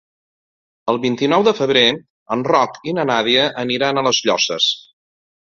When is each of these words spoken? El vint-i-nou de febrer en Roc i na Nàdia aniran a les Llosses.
El 0.93 0.97
vint-i-nou 1.03 1.43
de 1.49 1.53
febrer 1.59 1.83
en 2.37 2.45
Roc 2.49 2.81
i 2.93 2.97
na 3.01 3.07
Nàdia 3.13 3.47
aniran 3.65 4.01
a 4.03 4.07
les 4.09 4.23
Llosses. 4.31 4.73